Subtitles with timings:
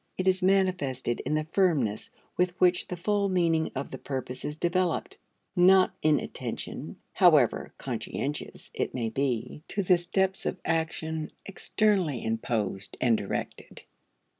[0.17, 4.55] It is manifested in the firmness with which the full meaning of the purpose is
[4.55, 5.19] developed,
[5.55, 12.97] not in attention, however "conscientious" it may be, to the steps of action externally imposed
[12.99, 13.83] and directed.